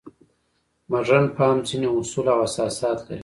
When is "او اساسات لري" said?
2.33-3.19